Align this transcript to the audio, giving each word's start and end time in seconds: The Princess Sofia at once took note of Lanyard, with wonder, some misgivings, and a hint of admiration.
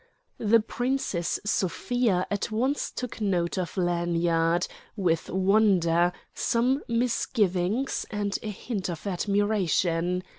The 0.39 0.59
Princess 0.61 1.39
Sofia 1.45 2.25
at 2.31 2.49
once 2.49 2.89
took 2.89 3.21
note 3.21 3.59
of 3.59 3.77
Lanyard, 3.77 4.65
with 4.95 5.29
wonder, 5.29 6.11
some 6.33 6.81
misgivings, 6.87 8.07
and 8.09 8.35
a 8.41 8.49
hint 8.49 8.89
of 8.89 9.05
admiration. 9.05 10.23